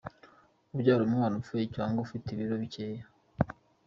[0.67, 3.03] Kubyara umwana upfuye cyangwa se ufite ibiro bikeya.